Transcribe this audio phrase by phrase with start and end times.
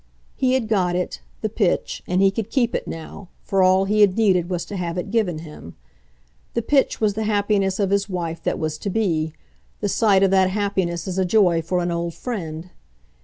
[0.35, 4.01] He had got it, the pitch, and he could keep it now, for all he
[4.01, 5.75] had needed was to have it given him.
[6.55, 9.33] The pitch was the happiness of his wife that was to be
[9.79, 12.71] the sight of that happiness as a joy for an old friend.